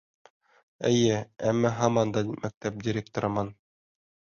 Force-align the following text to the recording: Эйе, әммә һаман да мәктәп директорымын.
Эйе, 0.89 1.19
әммә 1.51 1.73
һаман 1.81 2.15
да 2.17 2.25
мәктәп 2.33 2.83
директорымын. 2.91 3.55